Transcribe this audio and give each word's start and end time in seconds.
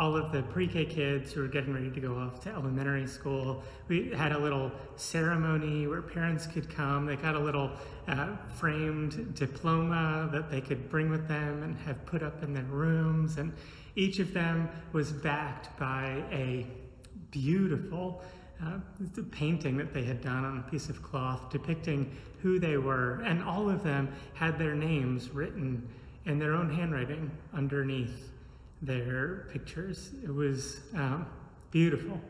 all 0.00 0.16
of 0.16 0.32
the 0.32 0.42
pre-K 0.44 0.86
kids 0.86 1.30
who 1.30 1.42
were 1.42 1.46
getting 1.46 1.74
ready 1.74 1.90
to 1.90 2.00
go 2.00 2.16
off 2.16 2.42
to 2.42 2.48
elementary 2.48 3.06
school. 3.06 3.62
We 3.86 4.10
had 4.16 4.32
a 4.32 4.38
little 4.38 4.72
ceremony 4.96 5.86
where 5.86 6.00
parents 6.00 6.46
could 6.46 6.70
come. 6.70 7.04
They 7.04 7.16
got 7.16 7.34
a 7.34 7.38
little 7.38 7.70
uh, 8.08 8.34
framed 8.56 9.34
diploma 9.34 10.30
that 10.32 10.50
they 10.50 10.62
could 10.62 10.88
bring 10.88 11.10
with 11.10 11.28
them 11.28 11.62
and 11.62 11.76
have 11.80 12.06
put 12.06 12.22
up 12.22 12.42
in 12.42 12.54
their 12.54 12.64
rooms. 12.64 13.36
And 13.36 13.52
each 13.94 14.20
of 14.20 14.32
them 14.32 14.70
was 14.94 15.12
backed 15.12 15.78
by 15.78 16.24
a 16.32 16.66
beautiful 17.30 18.22
uh, 18.64 18.78
painting 19.30 19.76
that 19.76 19.92
they 19.92 20.04
had 20.04 20.22
done 20.22 20.46
on 20.46 20.64
a 20.66 20.70
piece 20.70 20.88
of 20.88 21.02
cloth 21.02 21.50
depicting 21.50 22.10
who 22.40 22.58
they 22.58 22.78
were. 22.78 23.20
And 23.26 23.42
all 23.42 23.68
of 23.68 23.84
them 23.84 24.10
had 24.32 24.58
their 24.58 24.74
names 24.74 25.28
written 25.28 25.86
in 26.24 26.38
their 26.38 26.54
own 26.54 26.70
handwriting 26.70 27.30
underneath 27.52 28.30
their 28.82 29.46
pictures. 29.52 30.10
It 30.22 30.34
was 30.34 30.80
um, 30.94 31.26
beautiful. 31.70 32.20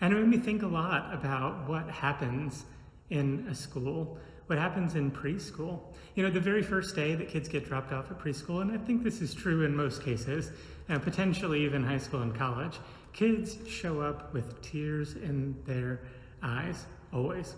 And 0.00 0.12
it 0.12 0.16
made 0.16 0.28
me 0.28 0.38
think 0.38 0.62
a 0.62 0.66
lot 0.66 1.12
about 1.14 1.68
what 1.68 1.88
happens 1.88 2.64
in 3.10 3.46
a 3.50 3.54
school, 3.54 4.18
what 4.46 4.58
happens 4.58 4.94
in 4.94 5.10
preschool. 5.10 5.80
You 6.14 6.22
know, 6.22 6.30
the 6.30 6.40
very 6.40 6.62
first 6.62 6.94
day 6.94 7.14
that 7.14 7.28
kids 7.28 7.48
get 7.48 7.66
dropped 7.66 7.92
off 7.92 8.10
at 8.10 8.18
preschool, 8.18 8.60
and 8.60 8.72
I 8.72 8.76
think 8.76 9.02
this 9.02 9.20
is 9.20 9.34
true 9.34 9.64
in 9.64 9.74
most 9.74 10.02
cases, 10.02 10.50
and 10.88 11.02
potentially 11.02 11.64
even 11.64 11.82
high 11.82 11.98
school 11.98 12.22
and 12.22 12.34
college, 12.34 12.78
kids 13.12 13.56
show 13.68 14.00
up 14.00 14.32
with 14.34 14.60
tears 14.60 15.14
in 15.14 15.56
their 15.64 16.00
eyes, 16.42 16.84
always. 17.12 17.54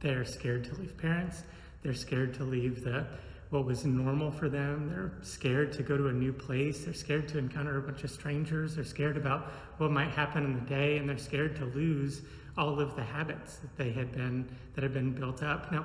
They're 0.00 0.24
scared 0.24 0.64
to 0.64 0.74
leave 0.74 0.96
parents, 0.98 1.42
they're 1.82 1.94
scared 1.94 2.34
to 2.34 2.44
leave 2.44 2.84
the 2.84 3.06
what 3.52 3.66
was 3.66 3.84
normal 3.84 4.30
for 4.30 4.48
them. 4.48 4.88
They're 4.88 5.12
scared 5.20 5.74
to 5.74 5.82
go 5.82 5.98
to 5.98 6.08
a 6.08 6.12
new 6.12 6.32
place. 6.32 6.86
They're 6.86 6.94
scared 6.94 7.28
to 7.28 7.38
encounter 7.38 7.76
a 7.76 7.82
bunch 7.82 8.02
of 8.02 8.10
strangers. 8.10 8.76
They're 8.76 8.84
scared 8.84 9.18
about 9.18 9.52
what 9.76 9.90
might 9.90 10.08
happen 10.08 10.42
in 10.44 10.54
the 10.54 10.62
day, 10.62 10.96
and 10.96 11.06
they're 11.06 11.18
scared 11.18 11.54
to 11.56 11.66
lose 11.66 12.22
all 12.56 12.80
of 12.80 12.96
the 12.96 13.02
habits 13.02 13.56
that 13.56 13.76
they 13.76 13.92
had 13.92 14.10
been 14.10 14.48
that 14.74 14.82
had 14.82 14.94
been 14.94 15.12
built 15.12 15.42
up. 15.42 15.70
Now, 15.70 15.84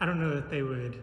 I 0.00 0.06
don't 0.06 0.18
know 0.18 0.34
that 0.34 0.50
they 0.50 0.62
would 0.62 1.00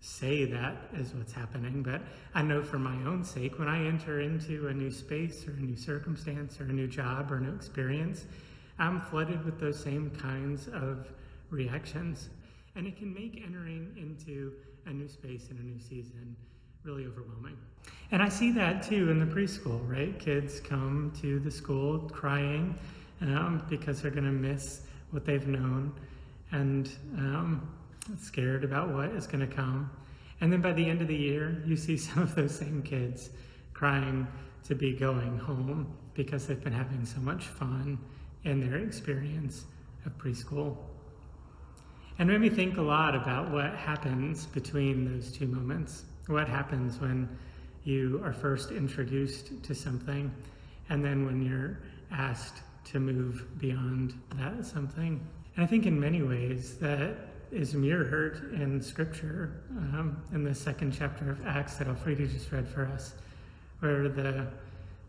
say 0.00 0.44
that 0.44 0.76
is 0.94 1.12
what's 1.12 1.32
happening, 1.32 1.82
but 1.82 2.02
I 2.34 2.42
know 2.42 2.62
for 2.62 2.78
my 2.78 2.94
own 3.04 3.24
sake, 3.24 3.58
when 3.58 3.66
I 3.66 3.84
enter 3.84 4.20
into 4.20 4.68
a 4.68 4.72
new 4.72 4.92
space 4.92 5.44
or 5.48 5.50
a 5.50 5.60
new 5.60 5.74
circumstance 5.74 6.60
or 6.60 6.66
a 6.66 6.72
new 6.72 6.86
job 6.86 7.32
or 7.32 7.38
a 7.38 7.40
new 7.40 7.52
experience, 7.52 8.26
I'm 8.78 9.00
flooded 9.00 9.44
with 9.44 9.58
those 9.58 9.82
same 9.82 10.10
kinds 10.10 10.68
of 10.68 11.08
reactions. 11.50 12.28
And 12.78 12.86
it 12.86 12.96
can 12.96 13.12
make 13.12 13.42
entering 13.44 13.92
into 13.96 14.52
a 14.86 14.90
new 14.90 15.08
space 15.08 15.48
and 15.50 15.58
a 15.58 15.62
new 15.64 15.80
season 15.80 16.36
really 16.84 17.06
overwhelming. 17.06 17.56
And 18.12 18.22
I 18.22 18.28
see 18.28 18.52
that 18.52 18.84
too 18.84 19.10
in 19.10 19.18
the 19.18 19.26
preschool, 19.26 19.80
right? 19.88 20.16
Kids 20.20 20.60
come 20.60 21.12
to 21.20 21.40
the 21.40 21.50
school 21.50 22.08
crying 22.08 22.78
um, 23.20 23.64
because 23.68 24.00
they're 24.00 24.12
going 24.12 24.26
to 24.26 24.30
miss 24.30 24.82
what 25.10 25.24
they've 25.24 25.48
known 25.48 25.92
and 26.52 26.88
um, 27.16 27.68
scared 28.16 28.62
about 28.62 28.90
what 28.90 29.10
is 29.10 29.26
going 29.26 29.46
to 29.46 29.52
come. 29.52 29.90
And 30.40 30.52
then 30.52 30.60
by 30.60 30.72
the 30.72 30.88
end 30.88 31.02
of 31.02 31.08
the 31.08 31.16
year, 31.16 31.60
you 31.66 31.76
see 31.76 31.96
some 31.96 32.22
of 32.22 32.36
those 32.36 32.54
same 32.54 32.84
kids 32.84 33.30
crying 33.74 34.24
to 34.68 34.76
be 34.76 34.92
going 34.92 35.36
home 35.36 35.92
because 36.14 36.46
they've 36.46 36.62
been 36.62 36.72
having 36.72 37.04
so 37.04 37.18
much 37.18 37.46
fun 37.48 37.98
in 38.44 38.60
their 38.60 38.78
experience 38.78 39.64
of 40.06 40.16
preschool. 40.16 40.76
And 42.18 42.28
made 42.28 42.40
me 42.40 42.48
think 42.48 42.78
a 42.78 42.82
lot 42.82 43.14
about 43.14 43.52
what 43.52 43.74
happens 43.76 44.46
between 44.46 45.04
those 45.04 45.30
two 45.30 45.46
moments. 45.46 46.04
What 46.26 46.48
happens 46.48 47.00
when 47.00 47.28
you 47.84 48.20
are 48.24 48.32
first 48.32 48.72
introduced 48.72 49.62
to 49.62 49.72
something, 49.72 50.34
and 50.88 51.04
then 51.04 51.24
when 51.24 51.40
you're 51.40 51.78
asked 52.10 52.62
to 52.86 52.98
move 52.98 53.46
beyond 53.60 54.20
that 54.34 54.66
something. 54.66 55.24
And 55.54 55.64
I 55.64 55.66
think 55.66 55.86
in 55.86 55.98
many 55.98 56.22
ways 56.22 56.76
that 56.78 57.16
is 57.52 57.74
mirrored 57.74 58.52
in 58.52 58.82
Scripture 58.82 59.62
um, 59.70 60.20
in 60.32 60.42
the 60.42 60.54
second 60.54 60.96
chapter 60.98 61.30
of 61.30 61.46
Acts 61.46 61.76
that 61.76 61.86
Alfreda 61.86 62.30
just 62.30 62.50
read 62.50 62.66
for 62.66 62.86
us, 62.86 63.14
where 63.78 64.08
the 64.08 64.44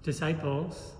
disciples 0.03 0.93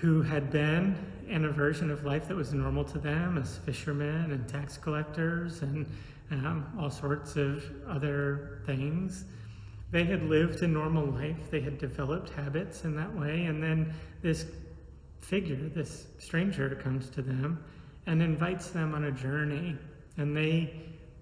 who 0.00 0.22
had 0.22 0.50
been 0.50 0.96
in 1.28 1.44
a 1.44 1.50
version 1.50 1.90
of 1.90 2.04
life 2.04 2.28
that 2.28 2.36
was 2.36 2.54
normal 2.54 2.84
to 2.84 2.98
them 2.98 3.36
as 3.36 3.58
fishermen 3.58 4.30
and 4.30 4.48
tax 4.48 4.76
collectors 4.78 5.62
and 5.62 5.86
um, 6.30 6.66
all 6.78 6.90
sorts 6.90 7.36
of 7.36 7.64
other 7.88 8.62
things. 8.64 9.24
They 9.90 10.04
had 10.04 10.22
lived 10.22 10.62
a 10.62 10.68
normal 10.68 11.06
life, 11.06 11.50
they 11.50 11.60
had 11.60 11.78
developed 11.78 12.30
habits 12.30 12.84
in 12.84 12.94
that 12.96 13.12
way, 13.14 13.46
and 13.46 13.62
then 13.62 13.92
this 14.22 14.46
figure, 15.20 15.68
this 15.74 16.06
stranger, 16.18 16.74
comes 16.76 17.08
to 17.10 17.22
them 17.22 17.64
and 18.06 18.22
invites 18.22 18.70
them 18.70 18.94
on 18.94 19.04
a 19.04 19.12
journey. 19.12 19.76
And 20.16 20.36
they 20.36 20.74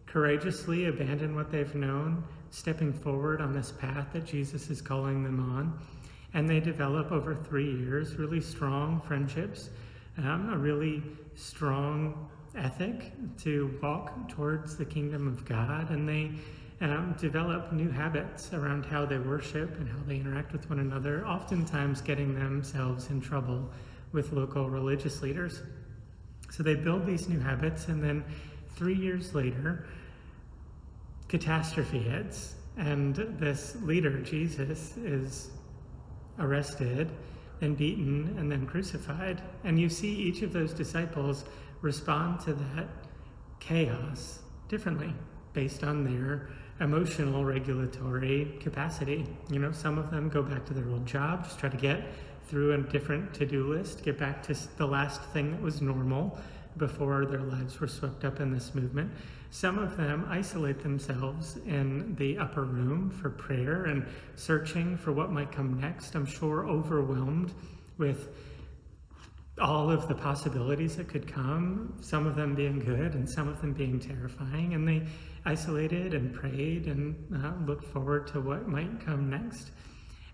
courageously 0.07 0.87
abandon 0.87 1.35
what 1.35 1.51
they've 1.51 1.75
known, 1.75 2.25
stepping 2.51 2.93
forward 2.93 3.41
on 3.41 3.53
this 3.53 3.73
path 3.73 4.09
that 4.13 4.25
Jesus 4.25 4.69
is 4.69 4.83
calling 4.83 5.23
them 5.23 5.41
on 5.41 5.79
and 6.37 6.47
they 6.47 6.61
develop 6.61 7.13
over 7.13 7.35
three 7.35 7.73
years 7.79 8.17
really 8.17 8.43
strong 8.43 9.01
friendships, 9.01 9.71
um, 10.19 10.53
a 10.53 10.59
really 10.59 11.03
strong 11.35 12.29
ethic 12.55 13.11
to 13.39 13.75
walk 13.83 14.29
towards 14.29 14.77
the 14.77 14.85
kingdom 14.85 15.27
of 15.27 15.47
God, 15.47 15.91
and 15.91 16.07
they 16.07 16.31
um, 16.83 17.17
develop 17.19 17.73
new 17.73 17.89
habits 17.89 18.53
around 18.53 18.85
how 18.85 19.07
they 19.07 19.17
worship 19.17 19.79
and 19.79 19.89
how 19.89 19.97
they 20.07 20.17
interact 20.17 20.53
with 20.53 20.69
one 20.69 20.81
another, 20.81 21.27
oftentimes 21.27 22.03
getting 22.03 22.35
themselves 22.35 23.09
in 23.09 23.19
trouble 23.19 23.71
with 24.13 24.31
local 24.33 24.69
religious 24.69 25.23
leaders. 25.23 25.63
So 26.51 26.63
they 26.63 26.75
build 26.75 27.07
these 27.07 27.31
new 27.31 27.41
habits, 27.41 27.89
and 27.89 28.05
then 28.05 28.23
three 28.75 28.95
years 28.95 29.35
later, 29.35 29.87
catastrophe 31.29 32.01
hits, 32.01 32.57
and 32.77 33.15
this 33.39 33.75
leader, 33.81 34.21
Jesus, 34.21 34.99
is 34.99 35.49
arrested, 36.39 37.11
then 37.61 37.75
beaten, 37.75 38.35
and 38.39 38.51
then 38.51 38.67
crucified. 38.67 39.41
And 39.65 39.79
you 39.79 39.89
see 39.89 40.13
each 40.13 40.43
of 40.43 40.53
those 40.53 40.73
disciples 40.73 41.45
respond 41.81 42.41
to 42.41 42.55
that 42.55 42.89
chaos 43.61 44.41
differently 44.69 45.13
based 45.53 45.83
on 45.83 46.05
their 46.05 46.49
emotional 46.81 47.45
regulatory 47.45 48.57
capacity. 48.61 49.27
You 49.51 49.59
know, 49.59 49.73
some 49.73 49.99
of 49.99 50.11
them 50.11 50.29
go 50.29 50.43
back 50.43 50.67
to 50.67 50.75
their 50.75 50.89
old 50.91 51.07
job, 51.07 51.45
just 51.45 51.59
try 51.59 51.71
to 51.71 51.77
get 51.77 52.03
through 52.49 52.73
a 52.73 52.79
different 52.79 53.35
to 53.35 53.47
do 53.47 53.67
list, 53.67 54.05
get 54.05 54.19
back 54.19 54.43
to 54.45 54.55
the 54.77 54.87
last 54.87 55.23
thing 55.33 55.51
that 55.53 55.63
was 55.63 55.81
normal 55.81 56.39
before 56.77 57.25
their 57.25 57.41
lives 57.41 57.81
were 57.81 57.89
swept 57.89 58.25
up 58.25 58.41
in 58.41 58.53
this 58.53 58.75
movement. 58.75 59.11
Some 59.51 59.79
of 59.79 59.97
them 59.97 60.27
isolate 60.29 60.83
themselves 60.83 61.59
in 61.67 62.15
the 62.17 62.39
upper 62.39 62.65
room 62.65 63.11
for 63.11 63.31
prayer 63.31 63.85
and 63.85 64.07
searching 64.35 64.97
for 64.97 65.13
what 65.13 65.31
might 65.31 65.53
come 65.53 65.81
next. 65.81 66.15
I'm 66.15 66.27
sure 66.27 66.67
overwhelmed 66.69 67.55
with 67.99 68.29
all 69.61 69.91
of 69.91 70.07
the 70.09 70.15
possibilities 70.15 70.97
that 70.97 71.09
could 71.09 71.27
come, 71.27 71.97
some 72.01 72.27
of 72.27 72.37
them 72.37 72.55
being 72.55 72.79
good 72.79 73.15
and 73.15 73.29
some 73.29 73.49
of 73.49 73.61
them 73.61 73.73
being 73.73 73.99
terrifying. 73.99 74.75
And 74.75 74.87
they 74.87 75.07
isolated 75.47 76.13
and 76.13 76.35
prayed 76.35 76.87
and 76.87 77.17
uh, 77.43 77.53
looked 77.65 77.85
forward 77.85 78.27
to 78.29 78.41
what 78.41 78.69
might 78.69 79.01
come 79.01 79.31
next. 79.31 79.71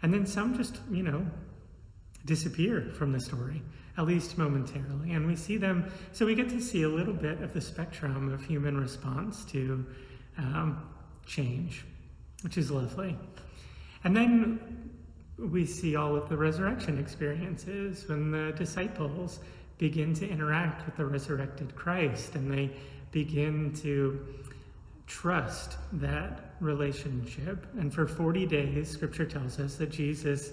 And 0.02 0.12
then 0.12 0.26
some 0.26 0.56
just, 0.56 0.80
you 0.90 1.04
know, 1.04 1.24
disappear 2.24 2.92
from 2.94 3.12
the 3.12 3.20
story 3.20 3.62
at 3.98 4.06
least 4.06 4.38
momentarily. 4.38 5.12
And 5.12 5.26
we 5.26 5.36
see 5.36 5.56
them, 5.56 5.90
so 6.12 6.24
we 6.24 6.34
get 6.34 6.48
to 6.50 6.60
see 6.60 6.82
a 6.82 6.88
little 6.88 7.14
bit 7.14 7.42
of 7.42 7.52
the 7.52 7.60
spectrum 7.60 8.32
of 8.32 8.44
human 8.44 8.78
response 8.78 9.44
to 9.46 9.84
um, 10.38 10.82
change, 11.26 11.84
which 12.42 12.56
is 12.56 12.70
lovely. 12.70 13.16
And 14.04 14.16
then 14.16 14.90
we 15.38 15.66
see 15.66 15.96
all 15.96 16.16
of 16.16 16.28
the 16.28 16.36
resurrection 16.36 16.98
experiences 16.98 18.08
when 18.08 18.30
the 18.30 18.52
disciples 18.56 19.40
begin 19.78 20.14
to 20.14 20.28
interact 20.28 20.86
with 20.86 20.96
the 20.96 21.04
resurrected 21.04 21.74
Christ 21.74 22.34
and 22.34 22.50
they 22.50 22.70
begin 23.10 23.72
to 23.82 24.24
trust 25.06 25.76
that 25.94 26.54
relationship. 26.60 27.66
And 27.78 27.92
for 27.92 28.06
40 28.06 28.46
days, 28.46 28.88
scripture 28.88 29.26
tells 29.26 29.58
us 29.58 29.76
that 29.76 29.90
Jesus 29.90 30.52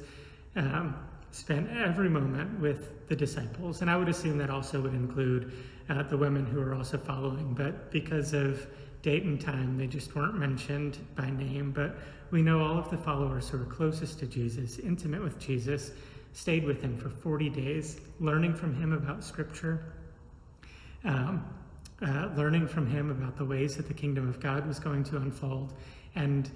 um, 0.55 0.95
spent 1.31 1.69
every 1.71 2.09
moment 2.09 2.59
with 2.59 3.07
the 3.07 3.15
disciples. 3.15 3.81
And 3.81 3.89
I 3.89 3.97
would 3.97 4.09
assume 4.09 4.37
that 4.39 4.49
also 4.49 4.81
would 4.81 4.93
include 4.93 5.53
uh, 5.89 6.03
the 6.03 6.17
women 6.17 6.45
who 6.45 6.59
were 6.59 6.73
also 6.73 6.97
following. 6.97 7.53
But 7.53 7.91
because 7.91 8.33
of 8.33 8.67
date 9.01 9.23
and 9.23 9.39
time, 9.39 9.77
they 9.77 9.87
just 9.87 10.15
weren't 10.15 10.35
mentioned 10.35 10.97
by 11.15 11.29
name. 11.29 11.71
But 11.71 11.97
we 12.31 12.41
know 12.41 12.61
all 12.61 12.77
of 12.77 12.89
the 12.89 12.97
followers 12.97 13.49
who 13.49 13.57
were 13.57 13.65
closest 13.65 14.19
to 14.19 14.27
Jesus, 14.27 14.79
intimate 14.79 15.21
with 15.21 15.39
Jesus, 15.39 15.91
stayed 16.33 16.63
with 16.63 16.81
him 16.81 16.95
for 16.95 17.09
40 17.09 17.49
days, 17.49 17.99
learning 18.19 18.53
from 18.53 18.75
him 18.75 18.93
about 18.93 19.23
Scripture, 19.23 19.93
um, 21.03 21.45
uh, 22.01 22.29
learning 22.37 22.67
from 22.67 22.87
him 22.87 23.09
about 23.09 23.35
the 23.35 23.45
ways 23.45 23.75
that 23.75 23.87
the 23.87 23.93
kingdom 23.93 24.29
of 24.29 24.39
God 24.39 24.67
was 24.67 24.79
going 24.79 25.03
to 25.05 25.17
unfold, 25.17 25.73
and 26.15 26.49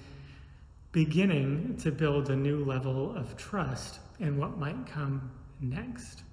beginning 0.93 1.75
to 1.81 1.91
build 1.91 2.29
a 2.29 2.35
new 2.35 2.63
level 2.63 3.13
of 3.17 3.35
trust 3.35 3.99
in 4.19 4.37
what 4.37 4.57
might 4.57 4.85
come 4.85 5.29
next. 5.59 6.23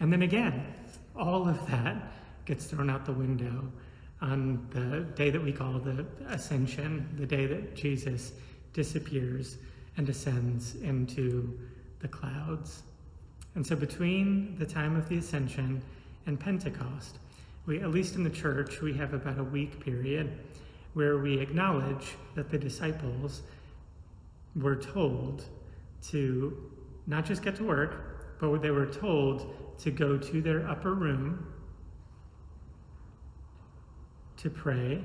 And 0.00 0.12
then 0.12 0.22
again, 0.22 0.74
all 1.14 1.46
of 1.46 1.64
that 1.68 2.10
gets 2.46 2.64
thrown 2.64 2.88
out 2.88 3.04
the 3.04 3.12
window 3.12 3.70
on 4.22 4.66
the 4.70 5.00
day 5.14 5.30
that 5.30 5.42
we 5.42 5.52
call 5.52 5.78
the 5.78 6.04
ascension, 6.28 7.08
the 7.18 7.26
day 7.26 7.46
that 7.46 7.76
Jesus 7.76 8.32
disappears 8.72 9.58
and 9.98 10.06
descends 10.06 10.76
into 10.76 11.58
the 12.00 12.08
clouds. 12.08 12.82
And 13.54 13.66
so 13.66 13.76
between 13.76 14.56
the 14.58 14.66
time 14.66 14.96
of 14.96 15.08
the 15.10 15.18
ascension 15.18 15.82
and 16.24 16.40
Pentecost, 16.40 17.18
we, 17.66 17.80
at 17.80 17.90
least 17.90 18.14
in 18.14 18.24
the 18.24 18.30
church, 18.30 18.80
we 18.80 18.94
have 18.94 19.12
about 19.12 19.38
a 19.38 19.44
week 19.44 19.84
period 19.84 20.32
where 20.94 21.18
we 21.18 21.38
acknowledge 21.38 22.14
that 22.34 22.50
the 22.50 22.58
disciples 22.58 23.42
were 24.56 24.76
told 24.76 25.44
to 26.08 26.70
not 27.06 27.24
just 27.24 27.42
get 27.42 27.56
to 27.56 27.64
work, 27.64 28.38
but 28.40 28.62
they 28.62 28.70
were 28.70 28.86
told 28.86 29.78
to 29.78 29.90
go 29.90 30.16
to 30.16 30.40
their 30.40 30.66
upper 30.68 30.94
room 30.94 31.46
to 34.36 34.48
pray 34.48 35.02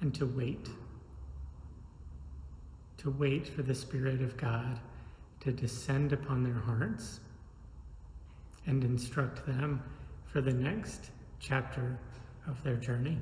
and 0.00 0.14
to 0.14 0.26
wait. 0.26 0.68
To 2.98 3.10
wait 3.10 3.46
for 3.46 3.62
the 3.62 3.74
Spirit 3.74 4.22
of 4.22 4.36
God 4.36 4.80
to 5.40 5.52
descend 5.52 6.12
upon 6.12 6.44
their 6.44 6.54
hearts 6.54 7.20
and 8.66 8.84
instruct 8.84 9.44
them 9.44 9.82
for 10.24 10.40
the 10.40 10.52
next 10.52 11.10
chapter 11.40 11.98
of 12.46 12.62
their 12.62 12.76
journey. 12.76 13.18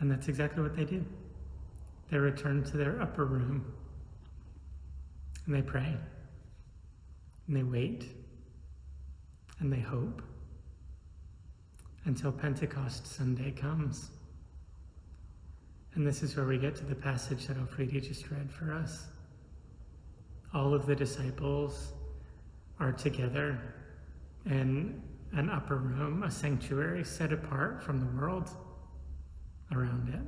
And 0.00 0.10
that's 0.10 0.28
exactly 0.28 0.62
what 0.62 0.74
they 0.74 0.84
do. 0.84 1.04
They 2.10 2.18
return 2.18 2.64
to 2.64 2.76
their 2.76 3.00
upper 3.00 3.24
room 3.24 3.72
and 5.46 5.54
they 5.54 5.62
pray 5.62 5.94
and 7.46 7.56
they 7.56 7.62
wait 7.62 8.06
and 9.60 9.72
they 9.72 9.80
hope 9.80 10.22
until 12.06 12.32
Pentecost 12.32 13.06
Sunday 13.06 13.50
comes. 13.50 14.10
And 15.94 16.06
this 16.06 16.22
is 16.22 16.36
where 16.36 16.46
we 16.46 16.56
get 16.56 16.74
to 16.76 16.84
the 16.84 16.94
passage 16.94 17.46
that 17.46 17.58
Alfreda 17.58 18.00
just 18.00 18.30
read 18.30 18.50
for 18.50 18.72
us. 18.72 19.06
All 20.54 20.72
of 20.72 20.86
the 20.86 20.96
disciples 20.96 21.92
are 22.78 22.92
together 22.92 23.60
in 24.46 25.02
an 25.32 25.50
upper 25.50 25.76
room, 25.76 26.22
a 26.22 26.30
sanctuary 26.30 27.04
set 27.04 27.32
apart 27.32 27.82
from 27.82 28.00
the 28.00 28.06
world 28.06 28.50
around 29.72 30.08
it. 30.08 30.20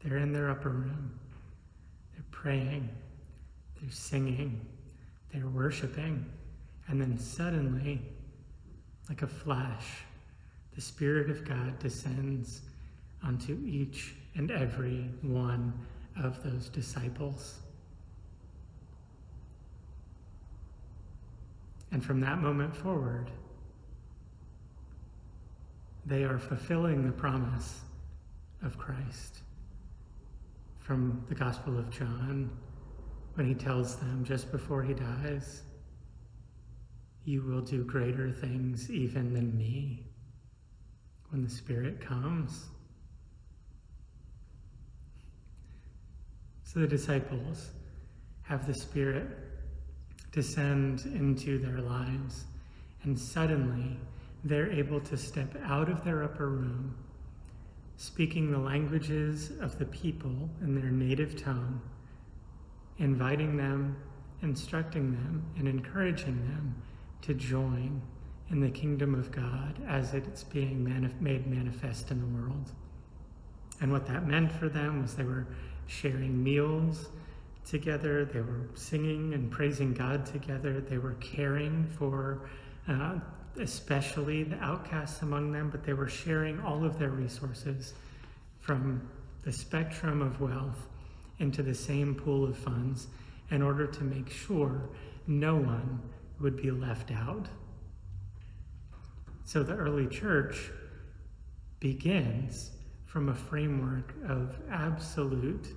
They're 0.00 0.18
in 0.18 0.32
their 0.32 0.50
upper 0.50 0.70
room. 0.70 1.18
They're 2.12 2.24
praying. 2.30 2.88
They're 3.80 3.90
singing. 3.90 4.60
They're 5.32 5.48
worshiping. 5.48 6.24
And 6.88 7.00
then 7.00 7.18
suddenly, 7.18 8.00
like 9.08 9.22
a 9.22 9.26
flash, 9.26 10.02
the 10.74 10.80
Spirit 10.80 11.30
of 11.30 11.44
God 11.44 11.78
descends 11.78 12.62
onto 13.22 13.58
each 13.66 14.14
and 14.36 14.50
every 14.50 15.10
one 15.22 15.72
of 16.22 16.42
those 16.42 16.68
disciples. 16.68 17.58
And 21.90 22.04
from 22.04 22.20
that 22.20 22.38
moment 22.38 22.76
forward, 22.76 23.30
they 26.08 26.24
are 26.24 26.38
fulfilling 26.38 27.04
the 27.04 27.12
promise 27.12 27.80
of 28.62 28.78
Christ 28.78 29.40
from 30.78 31.22
the 31.28 31.34
Gospel 31.34 31.78
of 31.78 31.90
John 31.90 32.50
when 33.34 33.46
he 33.46 33.54
tells 33.54 33.96
them 33.96 34.24
just 34.24 34.50
before 34.50 34.82
he 34.82 34.94
dies, 34.94 35.62
You 37.24 37.42
will 37.42 37.60
do 37.60 37.84
greater 37.84 38.32
things 38.32 38.90
even 38.90 39.34
than 39.34 39.56
me 39.56 40.06
when 41.28 41.44
the 41.44 41.50
Spirit 41.50 42.00
comes. 42.00 42.68
So 46.64 46.80
the 46.80 46.86
disciples 46.86 47.70
have 48.42 48.66
the 48.66 48.74
Spirit 48.74 49.26
descend 50.32 51.04
into 51.04 51.58
their 51.58 51.80
lives, 51.80 52.44
and 53.02 53.18
suddenly 53.18 53.98
they're 54.44 54.70
able 54.70 55.00
to 55.00 55.16
step 55.16 55.56
out 55.64 55.88
of 55.88 56.04
their 56.04 56.22
upper 56.22 56.48
room, 56.48 56.96
speaking 57.96 58.50
the 58.50 58.58
languages 58.58 59.52
of 59.60 59.78
the 59.78 59.86
people 59.86 60.48
in 60.62 60.74
their 60.74 60.90
native 60.90 61.42
tongue, 61.42 61.80
inviting 62.98 63.56
them, 63.56 63.96
instructing 64.42 65.12
them, 65.12 65.44
and 65.56 65.66
encouraging 65.66 66.36
them 66.46 66.74
to 67.22 67.34
join 67.34 68.00
in 68.50 68.60
the 68.60 68.70
kingdom 68.70 69.14
of 69.14 69.30
God 69.30 69.74
as 69.86 70.14
it's 70.14 70.44
being 70.44 70.84
manif- 70.84 71.20
made 71.20 71.46
manifest 71.46 72.10
in 72.10 72.20
the 72.20 72.40
world. 72.40 72.72
And 73.80 73.92
what 73.92 74.06
that 74.06 74.26
meant 74.26 74.50
for 74.52 74.68
them 74.68 75.02
was 75.02 75.14
they 75.14 75.24
were 75.24 75.46
sharing 75.86 76.42
meals 76.42 77.08
together, 77.66 78.24
they 78.24 78.40
were 78.40 78.68
singing 78.74 79.34
and 79.34 79.50
praising 79.50 79.92
God 79.92 80.24
together, 80.24 80.80
they 80.80 80.98
were 80.98 81.14
caring 81.14 81.86
for 81.98 82.48
uh, 82.88 83.16
especially 83.60 84.44
the 84.44 84.56
outcasts 84.56 85.22
among 85.22 85.52
them, 85.52 85.70
but 85.70 85.84
they 85.84 85.92
were 85.92 86.08
sharing 86.08 86.60
all 86.60 86.84
of 86.84 86.98
their 86.98 87.10
resources 87.10 87.94
from 88.60 89.08
the 89.42 89.52
spectrum 89.52 90.22
of 90.22 90.40
wealth 90.40 90.88
into 91.38 91.62
the 91.62 91.74
same 91.74 92.14
pool 92.14 92.44
of 92.44 92.56
funds 92.56 93.06
in 93.50 93.62
order 93.62 93.86
to 93.86 94.04
make 94.04 94.30
sure 94.30 94.88
no 95.26 95.56
one 95.56 96.00
would 96.40 96.56
be 96.56 96.70
left 96.70 97.10
out. 97.10 97.48
So 99.44 99.62
the 99.62 99.74
early 99.74 100.06
church 100.06 100.70
begins 101.80 102.70
from 103.06 103.30
a 103.30 103.34
framework 103.34 104.14
of 104.28 104.58
absolute 104.70 105.68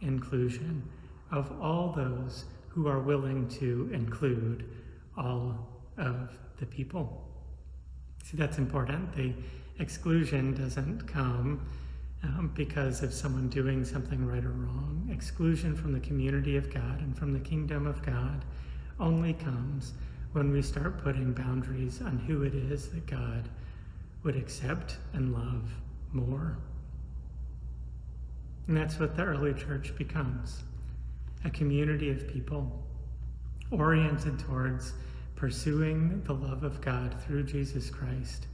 inclusion 0.00 0.82
of 1.30 1.52
all 1.60 1.92
those 1.92 2.46
who 2.68 2.86
are 2.86 3.00
willing 3.00 3.48
to 3.48 3.90
include 3.92 4.64
all 5.16 5.68
of 5.98 6.30
the 6.60 6.66
people. 6.66 7.26
See, 8.22 8.36
that's 8.36 8.58
important. 8.58 9.12
The 9.16 9.32
exclusion 9.78 10.54
doesn't 10.54 11.06
come 11.08 11.66
um, 12.22 12.52
because 12.54 13.02
of 13.02 13.12
someone 13.12 13.48
doing 13.48 13.84
something 13.84 14.26
right 14.26 14.44
or 14.44 14.50
wrong. 14.50 15.08
Exclusion 15.10 15.74
from 15.74 15.92
the 15.92 16.00
community 16.00 16.56
of 16.56 16.72
God 16.72 17.00
and 17.00 17.16
from 17.16 17.32
the 17.32 17.40
kingdom 17.40 17.86
of 17.86 18.02
God 18.02 18.44
only 18.98 19.32
comes 19.32 19.94
when 20.32 20.52
we 20.52 20.62
start 20.62 21.02
putting 21.02 21.32
boundaries 21.32 22.00
on 22.02 22.18
who 22.18 22.42
it 22.42 22.54
is 22.54 22.90
that 22.90 23.06
God 23.06 23.48
would 24.22 24.36
accept 24.36 24.98
and 25.14 25.32
love 25.32 25.72
more. 26.12 26.58
And 28.68 28.76
that's 28.76 29.00
what 29.00 29.16
the 29.16 29.24
early 29.24 29.54
church 29.54 29.96
becomes 29.96 30.62
a 31.44 31.50
community 31.50 32.10
of 32.10 32.28
people 32.28 32.84
oriented 33.70 34.38
towards 34.38 34.92
pursuing 35.40 36.22
the 36.24 36.34
love 36.34 36.64
of 36.64 36.82
God 36.82 37.18
through 37.22 37.42
Jesus 37.44 37.88
Christ 37.88 38.46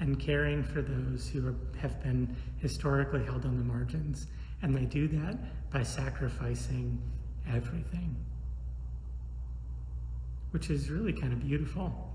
and 0.00 0.18
caring 0.18 0.64
for 0.64 0.82
those 0.82 1.28
who 1.28 1.54
have 1.78 2.02
been 2.02 2.36
historically 2.58 3.24
held 3.24 3.46
on 3.46 3.56
the 3.56 3.62
margins. 3.62 4.26
And 4.60 4.74
they 4.74 4.84
do 4.84 5.06
that 5.06 5.70
by 5.70 5.84
sacrificing 5.84 7.00
everything, 7.48 8.16
which 10.50 10.70
is 10.70 10.90
really 10.90 11.12
kind 11.12 11.32
of 11.32 11.38
beautiful. 11.38 12.10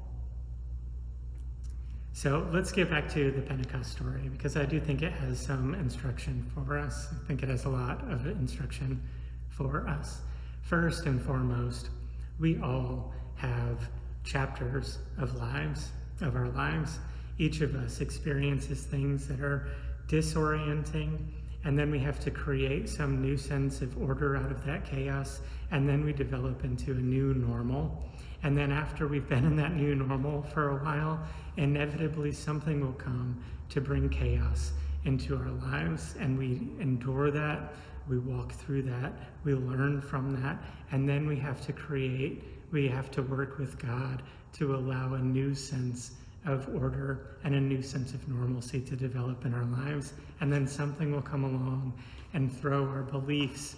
So 2.12 2.46
let's 2.52 2.74
get 2.74 2.90
back 2.90 3.08
to 3.14 3.32
the 3.32 3.42
Pentecost 3.42 3.90
story 3.90 4.28
because 4.30 4.58
I 4.58 4.66
do 4.66 4.82
think 4.82 5.02
it 5.02 5.14
has 5.14 5.40
some 5.40 5.76
instruction 5.76 6.46
for 6.54 6.78
us. 6.78 7.08
I 7.10 7.26
think 7.26 7.42
it 7.42 7.48
has 7.48 7.64
a 7.64 7.70
lot 7.70 8.04
of 8.12 8.28
instruction 8.28 9.02
for 9.48 9.88
us. 9.88 10.20
First 10.62 11.06
and 11.06 11.22
foremost, 11.22 11.90
we 12.38 12.60
all 12.60 13.14
have 13.36 13.88
chapters 14.24 15.00
of 15.18 15.36
lives, 15.36 15.90
of 16.22 16.36
our 16.36 16.50
lives. 16.50 17.00
Each 17.38 17.62
of 17.62 17.76
us 17.76 18.02
experiences 18.02 18.84
things 18.84 19.28
that 19.28 19.40
are 19.40 19.68
disorienting 20.08 21.20
and 21.66 21.78
then 21.78 21.92
we 21.92 22.00
have 22.00 22.20
to 22.22 22.32
create 22.32 22.88
some 22.88 23.22
new 23.22 23.38
sense 23.38 23.82
of 23.82 24.02
order 24.02 24.38
out 24.38 24.52
of 24.52 24.64
that 24.66 24.86
chaos, 24.86 25.42
and 25.72 25.88
then 25.88 26.06
we 26.06 26.14
develop 26.14 26.64
into 26.64 26.92
a 26.92 26.96
new 26.96 27.34
normal. 27.34 28.02
And 28.44 28.58
then 28.58 28.72
after 28.72 29.08
we've 29.08 29.28
been 29.28 29.46
in 29.46 29.58
that 29.58 29.76
new 29.76 29.94
normal 29.96 30.44
for 30.44 30.70
a 30.70 30.84
while, 30.84 31.20
inevitably 31.58 32.32
something 32.32 32.80
will 32.80 32.94
come 32.94 33.44
to 33.70 33.82
bring 33.82 34.08
chaos 34.08 34.72
into 35.04 35.36
our 35.36 35.50
lives, 35.70 36.16
and 36.20 36.38
we 36.38 36.70
endure 36.80 37.30
that, 37.32 37.74
we 38.08 38.20
walk 38.20 38.54
through 38.54 38.84
that, 38.84 39.12
we 39.44 39.54
learn 39.54 40.02
from 40.02 40.42
that, 40.42 40.58
and 40.92 41.08
then 41.08 41.28
we 41.28 41.36
have 41.36 41.66
to 41.66 41.74
create, 41.74 42.44
we 42.72 42.88
have 42.88 43.12
to 43.12 43.22
work 43.22 43.58
with 43.58 43.78
God 43.80 44.24
to 44.54 44.76
allow 44.76 45.14
a 45.14 45.20
new 45.20 45.54
sense 45.54 46.12
of 46.46 46.68
order 46.74 47.38
and 47.44 47.54
a 47.56 47.60
new 47.60 47.82
sense 47.82 48.14
of 48.14 48.28
normalcy 48.28 48.82
to 48.82 48.96
develop 48.96 49.46
in 49.46 49.54
our 49.54 49.66
lives. 49.66 50.14
And 50.42 50.52
then 50.52 50.68
something 50.68 51.12
will 51.12 51.22
come 51.22 51.44
along 51.44 51.94
and 52.34 52.52
throw 52.52 52.86
our 52.86 53.04
beliefs 53.04 53.76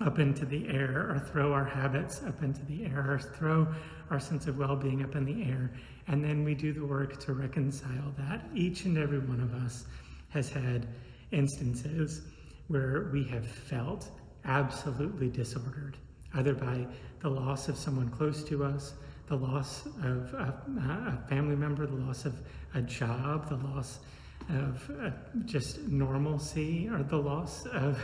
up 0.00 0.18
into 0.20 0.44
the 0.44 0.68
air, 0.68 1.10
or 1.10 1.18
throw 1.18 1.52
our 1.52 1.64
habits 1.64 2.22
up 2.22 2.42
into 2.42 2.64
the 2.66 2.84
air, 2.84 3.04
or 3.08 3.18
throw 3.18 3.66
our 4.10 4.20
sense 4.20 4.46
of 4.46 4.56
well 4.56 4.76
being 4.76 5.02
up 5.02 5.16
in 5.16 5.24
the 5.24 5.42
air. 5.50 5.72
And 6.06 6.24
then 6.24 6.44
we 6.44 6.54
do 6.54 6.72
the 6.72 6.84
work 6.84 7.18
to 7.20 7.32
reconcile 7.32 8.14
that. 8.16 8.44
Each 8.54 8.84
and 8.84 8.96
every 8.96 9.18
one 9.18 9.40
of 9.40 9.52
us 9.54 9.86
has 10.28 10.50
had 10.50 10.86
instances 11.32 12.22
where 12.68 13.10
we 13.12 13.24
have 13.24 13.46
felt 13.46 14.10
absolutely 14.44 15.28
disordered, 15.28 15.96
either 16.34 16.54
by 16.54 16.86
the 17.20 17.28
loss 17.28 17.68
of 17.68 17.76
someone 17.76 18.08
close 18.08 18.44
to 18.44 18.64
us, 18.64 18.94
the 19.26 19.36
loss 19.36 19.86
of 20.02 20.32
a, 20.34 20.54
a 20.78 21.28
family 21.28 21.56
member, 21.56 21.86
the 21.86 21.96
loss 21.96 22.24
of 22.24 22.40
a 22.74 22.82
job, 22.82 23.48
the 23.48 23.56
loss 23.56 23.98
of 24.48 24.90
uh, 25.02 25.10
just 25.44 25.80
normalcy, 25.82 26.88
or 26.88 27.02
the 27.02 27.16
loss 27.16 27.66
of, 27.66 27.98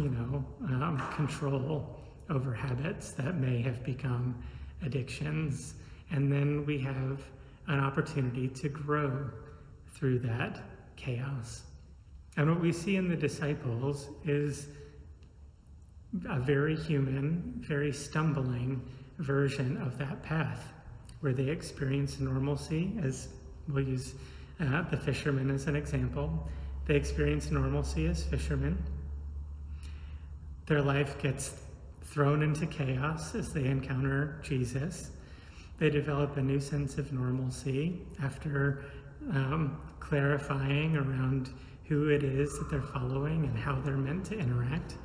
you 0.00 0.08
know, 0.08 0.44
um, 0.64 1.00
control 1.14 2.00
over 2.30 2.52
habits 2.52 3.12
that 3.12 3.36
may 3.36 3.60
have 3.60 3.84
become 3.84 4.42
addictions. 4.82 5.74
And 6.10 6.32
then 6.32 6.64
we 6.66 6.78
have 6.78 7.22
an 7.68 7.78
opportunity 7.78 8.48
to 8.48 8.68
grow 8.68 9.30
through 9.94 10.18
that 10.20 10.60
chaos. 10.96 11.62
And 12.36 12.48
what 12.50 12.60
we 12.60 12.72
see 12.72 12.96
in 12.96 13.08
the 13.08 13.16
disciples 13.16 14.08
is 14.24 14.68
a 16.28 16.40
very 16.40 16.76
human, 16.76 17.62
very 17.66 17.92
stumbling 17.92 18.82
version 19.18 19.76
of 19.78 19.98
that 19.98 20.22
path 20.22 20.72
where 21.20 21.32
they 21.32 21.48
experience 21.48 22.18
normalcy, 22.18 22.92
as 23.02 23.28
we'll 23.68 23.86
use 23.86 24.14
uh, 24.60 24.82
the 24.90 24.96
fishermen 24.96 25.50
as 25.50 25.66
an 25.66 25.76
example. 25.76 26.48
They 26.86 26.96
experience 26.96 27.50
normalcy 27.50 28.06
as 28.06 28.24
fishermen. 28.24 28.82
Their 30.66 30.82
life 30.82 31.20
gets 31.22 31.54
thrown 32.02 32.42
into 32.42 32.66
chaos 32.66 33.34
as 33.34 33.52
they 33.52 33.64
encounter 33.64 34.40
Jesus. 34.42 35.10
They 35.78 35.90
develop 35.90 36.36
a 36.36 36.42
new 36.42 36.60
sense 36.60 36.98
of 36.98 37.12
normalcy 37.12 38.00
after 38.22 38.84
um, 39.30 39.80
clarifying 40.00 40.96
around 40.96 41.50
who 41.84 42.08
it 42.08 42.22
is 42.22 42.58
that 42.58 42.70
they're 42.70 42.82
following 42.82 43.44
and 43.44 43.56
how 43.56 43.80
they're 43.80 43.96
meant 43.96 44.24
to 44.26 44.38
interact. 44.38 44.96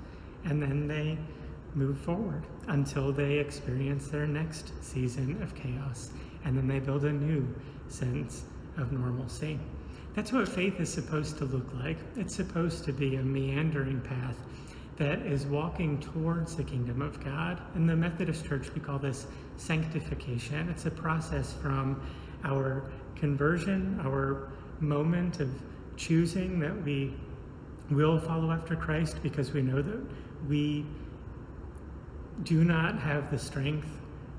And 0.46 0.62
then 0.62 0.88
they 0.88 1.18
move 1.74 2.00
forward 2.00 2.44
until 2.68 3.12
they 3.12 3.38
experience 3.38 4.08
their 4.08 4.28
next 4.28 4.72
season 4.84 5.42
of 5.42 5.54
chaos. 5.56 6.10
And 6.46 6.58
then 6.58 6.68
they 6.68 6.80
build 6.80 7.06
a 7.06 7.12
new 7.12 7.48
sense 7.88 8.44
of 8.78 8.92
normalcy. 8.92 9.60
That's 10.16 10.32
what 10.32 10.48
faith 10.50 10.80
is 10.80 10.92
supposed 10.92 11.38
to 11.38 11.46
look 11.46 11.72
like. 11.76 11.98
It's 12.16 12.36
supposed 12.36 12.84
to 12.86 12.94
be 12.94 13.16
a 13.18 13.22
meandering 13.22 14.02
path 14.02 14.36
that 14.98 15.20
is 15.20 15.46
walking 15.46 16.00
towards 16.00 16.56
the 16.56 16.64
kingdom 16.64 17.04
of 17.04 17.24
God. 17.24 17.62
In 17.76 17.86
the 17.86 17.96
Methodist 17.96 18.44
Church, 18.46 18.74
we 18.74 18.82
call 18.82 18.98
this 18.98 19.28
sanctification. 19.58 20.70
It's 20.70 20.88
a 20.88 20.92
process 20.92 21.54
from 21.54 22.02
our 22.44 22.90
conversion, 23.16 24.00
our 24.04 24.50
moment 24.80 25.40
of 25.40 25.50
choosing 25.98 26.60
that 26.60 26.84
we 26.84 27.14
will 27.92 28.20
follow 28.20 28.52
after 28.52 28.76
Christ 28.76 29.22
because 29.22 29.54
we 29.54 29.62
know 29.62 29.82
that 29.82 30.02
we 30.48 30.86
do 32.44 32.64
not 32.64 33.00
have 33.00 33.32
the 33.32 33.40
strength 33.40 33.90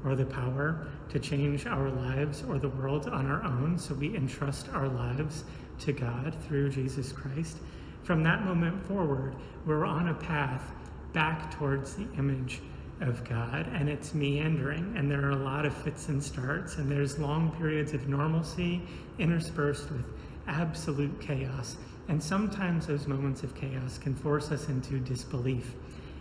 or 0.04 0.14
the 0.14 0.24
power 0.24 0.86
to 1.08 1.18
change 1.18 1.66
our 1.66 1.90
lives 1.90 2.44
or 2.48 2.58
the 2.58 2.68
world 2.68 3.08
on 3.08 3.26
our 3.26 3.42
own, 3.44 3.78
so 3.78 3.94
we 3.94 4.14
entrust 4.14 4.68
our 4.70 4.88
lives 4.88 5.44
to 5.80 5.92
God 5.92 6.36
through 6.46 6.70
Jesus 6.70 7.12
Christ. 7.12 7.58
From 8.02 8.22
that 8.22 8.44
moment 8.44 8.86
forward, 8.86 9.34
we're 9.66 9.84
on 9.84 10.08
a 10.08 10.14
path 10.14 10.72
back 11.12 11.50
towards 11.56 11.94
the 11.94 12.06
image 12.16 12.60
of 13.00 13.24
God, 13.24 13.68
and 13.72 13.88
it's 13.88 14.14
meandering, 14.14 14.94
and 14.96 15.10
there 15.10 15.24
are 15.24 15.30
a 15.30 15.36
lot 15.36 15.64
of 15.64 15.74
fits 15.74 16.08
and 16.08 16.22
starts, 16.22 16.76
and 16.76 16.90
there's 16.90 17.18
long 17.18 17.50
periods 17.52 17.92
of 17.92 18.08
normalcy 18.08 18.82
interspersed 19.18 19.90
with 19.90 20.06
absolute 20.46 21.20
chaos. 21.20 21.76
And 22.08 22.22
sometimes 22.22 22.86
those 22.86 23.06
moments 23.06 23.42
of 23.42 23.54
chaos 23.54 23.98
can 23.98 24.14
force 24.14 24.50
us 24.50 24.68
into 24.68 24.98
disbelief 24.98 25.74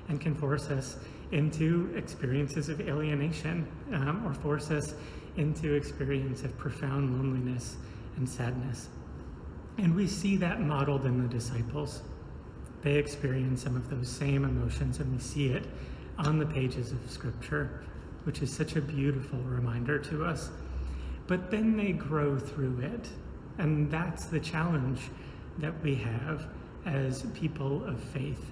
and 0.10 0.22
can 0.22 0.34
force 0.34 0.70
us 0.70 0.98
into 1.32 1.94
experiences 1.96 2.70
of 2.70 2.80
alienation 2.82 3.68
um, 3.94 4.26
or 4.26 4.34
force 4.34 4.72
us 4.72 4.94
into 5.36 5.74
experience 5.74 6.44
of 6.44 6.58
profound 6.58 7.16
loneliness 7.18 7.78
and 8.16 8.28
sadness. 8.28 8.90
And 9.78 9.96
we 9.96 10.08
see 10.08 10.38
that 10.38 10.62
modeled 10.62 11.06
in 11.06 11.22
the 11.22 11.28
disciples. 11.28 12.02
They 12.82 12.96
experience 12.96 13.64
some 13.64 13.76
of 13.76 13.90
those 13.90 14.10
same 14.10 14.44
emotions, 14.44 15.00
and 15.00 15.12
we 15.12 15.20
see 15.20 15.48
it 15.50 15.66
on 16.18 16.40
the 16.40 16.46
pages 16.46 16.92
of 16.92 17.00
Scripture, 17.10 17.84
which 18.24 18.42
is 18.42 18.52
such 18.52 18.76
a 18.76 18.82
beautiful 18.82 19.40
reminder 19.40 20.00
to 20.00 20.26
us. 20.26 20.50
But 21.28 21.52
then 21.52 21.76
they 21.78 21.92
grow 21.92 22.40
through 22.40 22.80
it, 22.80 23.10
and 23.58 23.92
that's 23.92 24.26
the 24.26 24.40
challenge 24.40 25.02
that 25.60 25.74
we 25.84 25.96
have 25.96 26.48
as 26.86 27.24
people 27.34 27.84
of 27.86 28.00
faith 28.00 28.52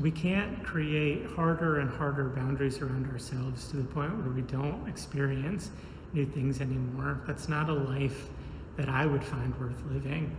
we 0.00 0.10
can't 0.12 0.62
create 0.62 1.26
harder 1.26 1.80
and 1.80 1.90
harder 1.90 2.28
boundaries 2.28 2.80
around 2.80 3.10
ourselves 3.10 3.68
to 3.68 3.76
the 3.78 3.84
point 3.84 4.16
where 4.18 4.30
we 4.30 4.42
don't 4.42 4.88
experience 4.88 5.70
new 6.12 6.24
things 6.24 6.60
anymore. 6.60 7.20
That's 7.26 7.48
not 7.48 7.68
a 7.68 7.74
life 7.74 8.28
that 8.76 8.88
I 8.88 9.06
would 9.06 9.24
find 9.24 9.58
worth 9.60 9.82
living. 9.90 10.36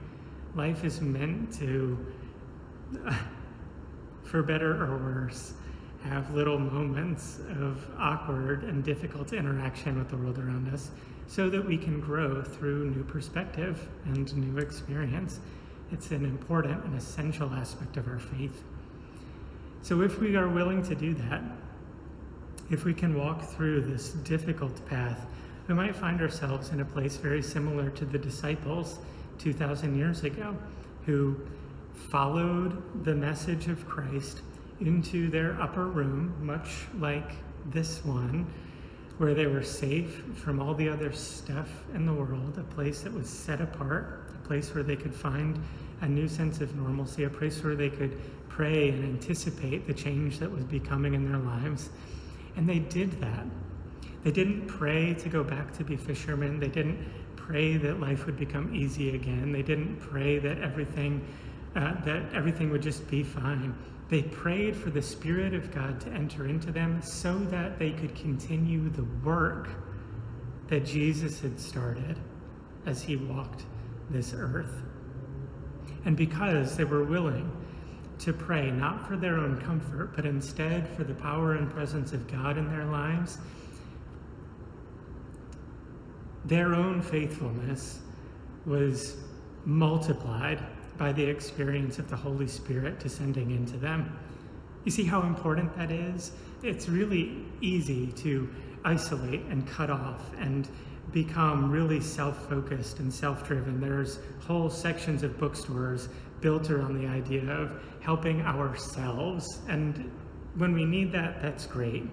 Life 0.55 0.85
is 0.85 1.01
meant 1.01 1.53
to, 1.59 1.97
for 4.23 4.41
better 4.41 4.81
or 4.81 4.97
worse, 4.97 5.53
have 6.03 6.33
little 6.33 6.57
moments 6.57 7.39
of 7.59 7.85
awkward 7.97 8.63
and 8.63 8.81
difficult 8.81 9.33
interaction 9.33 9.99
with 9.99 10.09
the 10.09 10.15
world 10.15 10.37
around 10.39 10.73
us 10.73 10.91
so 11.27 11.49
that 11.49 11.63
we 11.63 11.77
can 11.77 11.99
grow 11.99 12.41
through 12.41 12.89
new 12.91 13.03
perspective 13.03 13.89
and 14.05 14.33
new 14.37 14.57
experience. 14.57 15.41
It's 15.91 16.11
an 16.11 16.23
important 16.23 16.85
and 16.85 16.95
essential 16.95 17.49
aspect 17.53 17.97
of 17.97 18.07
our 18.07 18.19
faith. 18.19 18.63
So, 19.81 20.01
if 20.01 20.19
we 20.19 20.35
are 20.35 20.47
willing 20.47 20.83
to 20.83 20.95
do 20.95 21.13
that, 21.15 21.41
if 22.69 22.83
we 22.83 22.93
can 22.93 23.17
walk 23.17 23.41
through 23.41 23.81
this 23.81 24.11
difficult 24.11 24.85
path, 24.87 25.25
we 25.67 25.73
might 25.73 25.95
find 25.95 26.21
ourselves 26.21 26.69
in 26.69 26.81
a 26.81 26.85
place 26.85 27.17
very 27.17 27.41
similar 27.41 27.89
to 27.91 28.05
the 28.05 28.17
disciples 28.17 28.99
2,000 29.39 29.97
years 29.97 30.23
ago 30.23 30.55
who 31.05 31.35
followed 31.93 33.03
the 33.03 33.15
message 33.15 33.67
of 33.67 33.87
Christ 33.87 34.41
into 34.81 35.29
their 35.29 35.59
upper 35.61 35.85
room, 35.85 36.33
much 36.41 36.85
like 36.97 37.33
this 37.67 38.03
one, 38.05 38.45
where 39.17 39.33
they 39.33 39.47
were 39.47 39.63
safe 39.63 40.23
from 40.35 40.59
all 40.59 40.73
the 40.73 40.87
other 40.87 41.11
stuff 41.11 41.69
in 41.93 42.05
the 42.05 42.13
world, 42.13 42.57
a 42.57 42.63
place 42.75 43.01
that 43.01 43.13
was 43.13 43.29
set 43.29 43.59
apart, 43.61 44.28
place 44.49 44.73
where 44.73 44.83
they 44.83 44.95
could 44.95 45.13
find 45.13 45.61
a 46.01 46.07
new 46.07 46.27
sense 46.27 46.59
of 46.59 46.75
normalcy, 46.75 47.23
a 47.25 47.29
place 47.29 47.63
where 47.63 47.75
they 47.75 47.89
could 47.89 48.19
pray 48.49 48.89
and 48.89 49.03
anticipate 49.03 49.85
the 49.85 49.93
change 49.93 50.39
that 50.39 50.49
was 50.49 50.63
becoming 50.63 51.13
in 51.13 51.31
their 51.31 51.39
lives. 51.39 51.89
And 52.55 52.67
they 52.67 52.79
did 52.79 53.21
that. 53.21 53.45
They 54.23 54.31
didn't 54.31 54.65
pray 54.65 55.13
to 55.13 55.29
go 55.29 55.43
back 55.43 55.71
to 55.77 55.83
be 55.83 55.95
fishermen. 55.95 56.59
They 56.59 56.67
didn't 56.67 56.97
pray 57.35 57.77
that 57.77 57.99
life 57.99 58.25
would 58.25 58.37
become 58.37 58.73
easy 58.73 59.13
again. 59.13 59.51
They 59.51 59.61
didn't 59.61 59.97
pray 59.97 60.39
that 60.39 60.57
everything 60.61 61.23
uh, 61.75 62.01
that 62.01 62.33
everything 62.33 62.71
would 62.71 62.81
just 62.81 63.07
be 63.07 63.21
fine. 63.21 63.75
They 64.09 64.23
prayed 64.23 64.75
for 64.75 64.89
the 64.89 65.03
Spirit 65.03 65.53
of 65.53 65.71
God 65.71 66.01
to 66.01 66.09
enter 66.09 66.47
into 66.47 66.71
them 66.71 67.03
so 67.03 67.37
that 67.51 67.77
they 67.77 67.91
could 67.91 68.15
continue 68.15 68.89
the 68.89 69.05
work 69.23 69.69
that 70.69 70.83
Jesus 70.85 71.39
had 71.39 71.59
started 71.59 72.17
as 72.87 73.03
he 73.03 73.15
walked 73.15 73.65
this 74.09 74.33
earth. 74.33 74.81
And 76.05 76.15
because 76.15 76.77
they 76.77 76.83
were 76.83 77.03
willing 77.03 77.51
to 78.19 78.33
pray, 78.33 78.71
not 78.71 79.07
for 79.07 79.15
their 79.15 79.37
own 79.37 79.61
comfort, 79.61 80.15
but 80.15 80.25
instead 80.25 80.87
for 80.89 81.03
the 81.03 81.13
power 81.13 81.55
and 81.55 81.69
presence 81.71 82.11
of 82.11 82.27
God 82.27 82.57
in 82.57 82.69
their 82.69 82.85
lives, 82.85 83.37
their 86.45 86.73
own 86.73 87.01
faithfulness 87.01 87.99
was 88.65 89.17
multiplied 89.65 90.61
by 90.97 91.11
the 91.13 91.23
experience 91.23 91.99
of 91.99 92.09
the 92.09 92.15
Holy 92.15 92.47
Spirit 92.47 92.99
descending 92.99 93.51
into 93.51 93.77
them. 93.77 94.17
You 94.83 94.91
see 94.91 95.05
how 95.05 95.21
important 95.21 95.75
that 95.77 95.91
is? 95.91 96.31
It's 96.63 96.89
really 96.89 97.45
easy 97.61 98.07
to 98.13 98.49
isolate 98.83 99.41
and 99.45 99.67
cut 99.67 99.89
off 99.89 100.31
and 100.39 100.67
become 101.11 101.71
really 101.71 101.99
self 101.99 102.47
focused 102.47 102.99
and 102.99 103.13
self 103.13 103.47
driven. 103.47 103.79
There's 103.79 104.19
whole 104.45 104.69
sections 104.69 105.23
of 105.23 105.37
bookstores 105.37 106.09
built 106.41 106.69
around 106.69 107.01
the 107.01 107.07
idea 107.07 107.49
of 107.51 107.81
helping 108.01 108.41
ourselves. 108.41 109.59
And 109.67 110.11
when 110.55 110.73
we 110.73 110.85
need 110.85 111.11
that, 111.11 111.41
that's 111.41 111.65
great. 111.65 112.03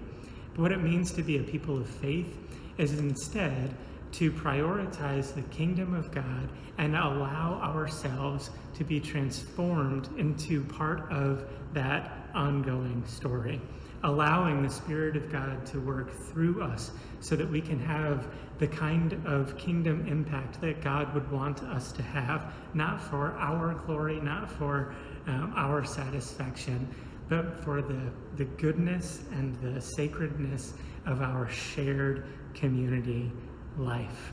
But 0.53 0.61
what 0.61 0.71
it 0.71 0.81
means 0.81 1.11
to 1.13 1.23
be 1.23 1.37
a 1.37 1.43
people 1.43 1.77
of 1.77 1.87
faith 1.87 2.37
is 2.77 2.99
instead 2.99 3.73
to 4.13 4.31
prioritize 4.31 5.33
the 5.33 5.41
kingdom 5.43 5.93
of 5.93 6.11
God 6.11 6.49
and 6.77 6.95
allow 6.95 7.59
ourselves 7.61 8.49
to 8.75 8.83
be 8.83 8.99
transformed 8.99 10.09
into 10.17 10.63
part 10.63 11.11
of 11.11 11.47
that 11.73 12.29
ongoing 12.33 13.03
story 13.05 13.61
allowing 14.03 14.61
the 14.61 14.69
Spirit 14.69 15.15
of 15.15 15.31
God 15.31 15.65
to 15.67 15.79
work 15.79 16.11
through 16.11 16.61
us 16.61 16.91
so 17.19 17.35
that 17.35 17.49
we 17.49 17.61
can 17.61 17.79
have 17.79 18.27
the 18.59 18.67
kind 18.67 19.21
of 19.25 19.57
kingdom 19.57 20.05
impact 20.07 20.61
that 20.61 20.81
God 20.81 21.13
would 21.13 21.29
want 21.31 21.63
us 21.63 21.91
to 21.93 22.03
have, 22.03 22.53
not 22.73 23.01
for 23.01 23.33
our 23.37 23.73
glory, 23.85 24.19
not 24.19 24.49
for 24.49 24.93
um, 25.25 25.53
our 25.55 25.83
satisfaction, 25.83 26.87
but 27.29 27.63
for 27.63 27.81
the, 27.81 28.11
the 28.35 28.45
goodness 28.45 29.23
and 29.31 29.55
the 29.61 29.81
sacredness 29.81 30.73
of 31.05 31.21
our 31.21 31.49
shared 31.49 32.25
community 32.53 33.31
life. 33.77 34.31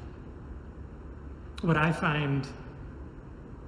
What 1.63 1.77
I 1.77 1.91
find 1.91 2.47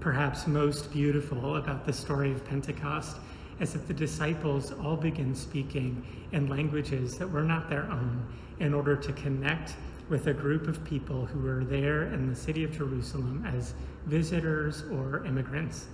perhaps 0.01 0.47
most 0.47 0.93
beautiful 0.93 1.57
about 1.57 1.87
the 1.87 1.93
story 1.93 2.31
of 2.31 2.45
Pentecost 2.45 3.17
as 3.61 3.75
if 3.75 3.87
the 3.87 3.95
disciples 3.95 4.73
all 4.73 4.97
begin 4.97 5.35
speaking 5.35 6.05
in 6.33 6.49
languages 6.49 7.17
that 7.19 7.31
were 7.31 7.43
not 7.43 7.69
their 7.71 7.85
own 7.85 8.27
in 8.61 8.75
order 8.75 8.97
to 8.97 9.13
connect 9.13 9.77
with 10.09 10.29
a 10.29 10.33
group 10.33 10.69
of 10.69 10.85
people 10.85 11.27
who 11.27 11.41
were 11.41 11.65
there 11.65 12.05
in 12.05 12.29
the 12.29 12.37
city 12.37 12.65
of 12.65 12.71
Jerusalem 12.71 13.45
as 13.47 13.75
visitors 14.07 14.85
or 14.93 15.25
immigrants. 15.27 15.87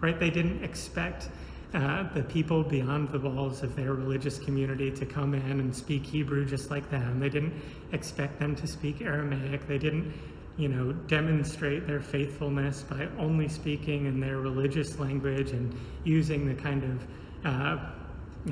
Right? 0.00 0.18
They 0.18 0.30
didn't 0.30 0.64
expect 0.64 1.28
uh, 1.72 2.12
the 2.14 2.22
people 2.24 2.64
beyond 2.64 3.10
the 3.10 3.20
walls 3.20 3.62
of 3.62 3.76
their 3.76 3.92
religious 3.92 4.38
community 4.38 4.90
to 4.90 5.06
come 5.06 5.34
in 5.34 5.60
and 5.60 5.74
speak 5.74 6.04
Hebrew 6.04 6.44
just 6.44 6.70
like 6.70 6.90
them. 6.90 7.20
They 7.20 7.28
didn't 7.28 7.54
expect 7.92 8.40
them 8.40 8.56
to 8.56 8.66
speak 8.66 9.02
Aramaic. 9.02 9.68
They 9.68 9.78
didn't 9.78 10.12
you 10.60 10.68
know, 10.68 10.92
demonstrate 10.92 11.86
their 11.86 12.00
faithfulness 12.00 12.82
by 12.82 13.08
only 13.18 13.48
speaking 13.48 14.04
in 14.04 14.20
their 14.20 14.38
religious 14.38 14.98
language 14.98 15.52
and 15.52 15.74
using 16.04 16.46
the 16.46 16.54
kind 16.54 16.84
of 16.84 17.06
uh, 17.46 17.78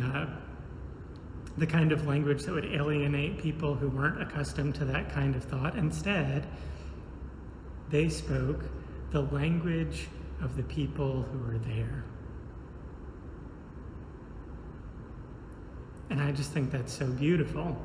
uh, 0.02 0.26
the 1.58 1.66
kind 1.66 1.92
of 1.92 2.06
language 2.06 2.44
that 2.44 2.52
would 2.52 2.64
alienate 2.64 3.38
people 3.38 3.74
who 3.74 3.88
weren't 3.88 4.22
accustomed 4.22 4.74
to 4.74 4.84
that 4.86 5.12
kind 5.12 5.36
of 5.36 5.44
thought. 5.44 5.76
Instead, 5.76 6.46
they 7.90 8.08
spoke 8.08 8.64
the 9.10 9.20
language 9.20 10.06
of 10.40 10.56
the 10.56 10.62
people 10.62 11.22
who 11.22 11.38
were 11.40 11.58
there. 11.58 12.04
And 16.10 16.22
I 16.22 16.32
just 16.32 16.52
think 16.52 16.70
that's 16.70 16.92
so 16.92 17.06
beautiful 17.06 17.76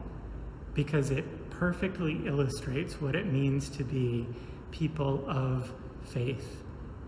because 0.74 1.10
it 1.10 1.26
perfectly 1.64 2.20
illustrates 2.26 3.00
what 3.00 3.16
it 3.16 3.26
means 3.26 3.70
to 3.70 3.86
be 3.86 4.28
people 4.72 5.24
of 5.30 5.72
faith, 6.04 6.62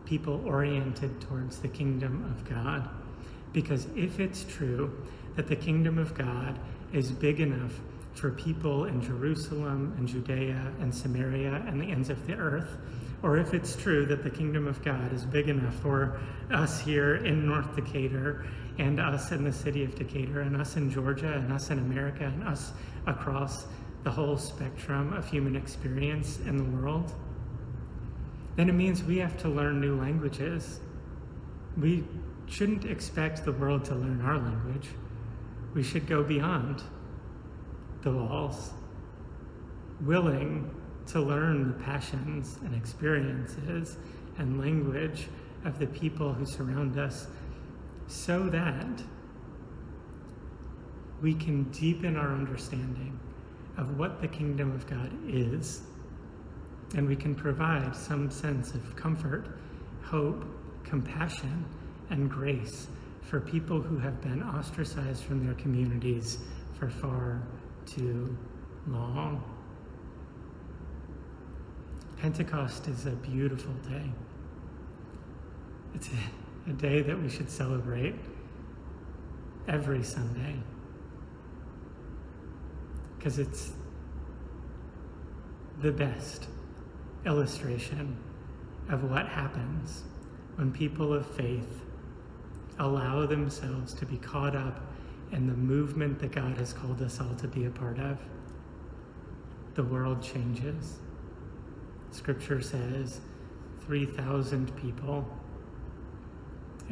people 0.05 0.41
oriented 0.45 1.19
towards 1.19 1.59
the 1.59 1.67
kingdom 1.67 2.23
of 2.23 2.49
God. 2.49 2.87
Because 3.51 3.87
if 3.97 4.21
it's 4.21 4.45
true 4.45 4.97
that 5.35 5.47
the 5.47 5.57
kingdom 5.57 5.97
of 5.97 6.13
God 6.13 6.57
is 6.93 7.11
big 7.11 7.41
enough 7.41 7.73
for 8.13 8.31
people 8.31 8.85
in 8.85 9.01
Jerusalem 9.01 9.93
and 9.97 10.07
Judea 10.07 10.71
and 10.79 10.95
Samaria 10.95 11.61
and 11.67 11.81
the 11.81 11.91
ends 11.91 12.09
of 12.09 12.25
the 12.25 12.35
earth, 12.35 12.77
or 13.23 13.37
if 13.37 13.53
it's 13.53 13.75
true 13.75 14.05
that 14.05 14.23
the 14.23 14.29
kingdom 14.29 14.69
of 14.69 14.81
God 14.85 15.11
is 15.11 15.25
big 15.25 15.49
enough 15.49 15.75
for 15.81 16.17
us 16.53 16.79
here 16.79 17.17
in 17.17 17.45
North 17.45 17.75
Decatur 17.75 18.45
and 18.77 19.01
us 19.01 19.33
in 19.33 19.43
the 19.43 19.51
city 19.51 19.83
of 19.83 19.95
Decatur 19.95 20.39
and 20.39 20.55
us 20.55 20.77
in 20.77 20.89
Georgia 20.89 21.33
and 21.33 21.51
us 21.51 21.71
in 21.71 21.79
America 21.79 22.23
and 22.23 22.47
us 22.47 22.71
across 23.05 23.65
the 24.05 24.11
whole 24.11 24.37
spectrum 24.37 25.11
of 25.13 25.27
human 25.27 25.55
experience 25.55 26.39
in 26.45 26.57
the 26.57 26.63
world, 26.63 27.11
then 28.55 28.69
it 28.69 28.73
means 28.73 29.03
we 29.03 29.17
have 29.17 29.35
to 29.35 29.49
learn 29.49 29.81
new 29.81 29.99
languages. 29.99 30.79
We 31.75 32.03
shouldn't 32.45 32.85
expect 32.85 33.43
the 33.43 33.51
world 33.51 33.83
to 33.85 33.95
learn 33.95 34.21
our 34.21 34.37
language. 34.37 34.89
We 35.73 35.81
should 35.81 36.05
go 36.07 36.23
beyond 36.23 36.83
the 38.03 38.11
walls, 38.11 38.73
willing 40.01 40.69
to 41.07 41.19
learn 41.19 41.69
the 41.69 41.83
passions 41.83 42.59
and 42.63 42.75
experiences 42.75 43.97
and 44.37 44.59
language 44.61 45.27
of 45.65 45.79
the 45.79 45.87
people 45.87 46.31
who 46.31 46.45
surround 46.45 46.99
us 46.99 47.25
so 48.05 48.43
that 48.49 49.01
we 51.23 51.33
can 51.33 51.63
deepen 51.71 52.15
our 52.15 52.31
understanding 52.31 53.19
of 53.77 53.97
what 53.97 54.21
the 54.21 54.27
kingdom 54.27 54.71
of 54.71 54.87
God 54.87 55.11
is, 55.27 55.81
and 56.95 57.07
we 57.07 57.15
can 57.15 57.35
provide 57.35 57.95
some 57.95 58.29
sense 58.29 58.73
of 58.73 58.95
comfort, 58.95 59.47
hope, 60.03 60.45
compassion, 60.83 61.65
and 62.09 62.29
grace 62.29 62.87
for 63.21 63.39
people 63.39 63.81
who 63.81 63.97
have 63.97 64.21
been 64.21 64.43
ostracized 64.43 65.23
from 65.23 65.45
their 65.45 65.55
communities 65.55 66.39
for 66.77 66.89
far 66.89 67.41
too 67.85 68.37
long. 68.87 69.43
Pentecost 72.17 72.87
is 72.87 73.07
a 73.07 73.11
beautiful 73.11 73.73
day. 73.89 74.09
It's 75.95 76.09
a, 76.09 76.73
day 76.73 77.01
that 77.01 77.21
we 77.21 77.29
should 77.29 77.49
celebrate 77.49 78.15
every 79.67 80.03
Sunday 80.03 80.55
because 83.25 83.39
it's 83.39 83.71
the 85.81 85.91
best 85.91 86.45
illustration 87.25 88.15
of 88.89 89.09
what 89.09 89.27
happens 89.27 90.03
when 90.57 90.71
people 90.71 91.11
of 91.11 91.25
faith 91.25 91.81
allow 92.77 93.25
themselves 93.25 93.95
to 93.95 94.05
be 94.05 94.17
caught 94.17 94.55
up 94.55 94.79
in 95.31 95.47
the 95.47 95.55
movement 95.55 96.19
that 96.19 96.33
God 96.33 96.55
has 96.57 96.71
called 96.71 97.01
us 97.01 97.19
all 97.19 97.33
to 97.37 97.47
be 97.47 97.65
a 97.65 97.69
part 97.71 97.97
of. 97.97 98.19
The 99.73 99.83
world 99.83 100.21
changes. 100.21 100.99
Scripture 102.11 102.61
says 102.61 103.21
3,000 103.87 104.75
people 104.77 105.27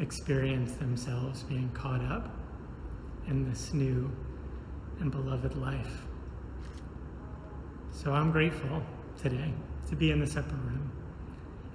experience 0.00 0.72
themselves 0.72 1.44
being 1.44 1.70
caught 1.74 2.02
up 2.02 2.36
in 3.28 3.48
this 3.48 3.72
new 3.72 4.10
and 4.98 5.12
beloved 5.12 5.54
life. 5.56 6.06
So 7.94 8.12
I'm 8.12 8.32
grateful 8.32 8.82
today 9.22 9.54
to 9.88 9.96
be 9.96 10.10
in 10.10 10.18
this 10.18 10.36
upper 10.36 10.56
room. 10.56 10.90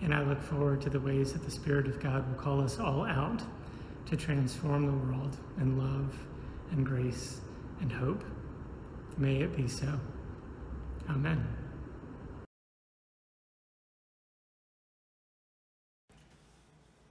And 0.02 0.14
I 0.14 0.22
look 0.22 0.42
forward 0.42 0.82
to 0.82 0.90
the 0.90 1.00
ways 1.00 1.32
that 1.34 1.44
the 1.44 1.50
Spirit 1.50 1.88
of 1.88 2.00
God 2.00 2.28
will 2.28 2.38
call 2.38 2.62
us 2.62 2.78
all 2.78 3.06
out 3.06 3.42
to 4.06 4.18
transform 4.18 4.86
the 4.86 4.92
world 4.92 5.38
in 5.60 5.78
love 5.78 6.16
and 6.72 6.86
grace 6.86 7.40
and 7.80 7.92
hope. 7.92 8.24
May 9.18 9.38
it 9.38 9.56
be 9.56 9.68
so. 9.68 10.00
Amen. 11.10 11.48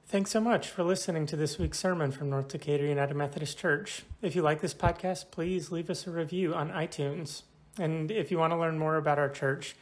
Thanks 0.07 0.31
so 0.31 0.41
much 0.41 0.69
for 0.69 0.85
listening 0.85 1.27
to 1.27 1.37
this 1.37 1.59
week's 1.59 1.79
sermon 1.79 2.13
from 2.13 2.31
North 2.31 2.49
Decatur 2.49 2.87
United 2.87 3.15
Methodist 3.17 3.59
Church. 3.59 4.05
If 4.23 4.37
you 4.37 4.43
like 4.43 4.61
this 4.61 4.75
podcast, 4.75 5.31
please 5.31 5.73
leave 5.73 5.91
us 5.91 6.07
a 6.07 6.11
review 6.11 6.55
on 6.55 6.71
iTunes. 6.71 7.43
And 7.79 8.11
if 8.11 8.31
you 8.31 8.39
want 8.39 8.53
to 8.53 8.59
learn 8.59 8.79
more 8.79 8.97
about 8.97 9.19
our 9.19 9.29
church, 9.29 9.77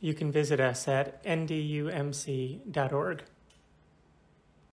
you 0.00 0.14
can 0.14 0.30
visit 0.32 0.60
us 0.60 0.88
at 0.88 1.22
ndumc.org. 1.24 3.22